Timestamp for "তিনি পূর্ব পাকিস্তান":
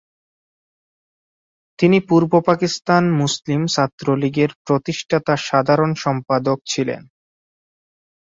1.79-3.03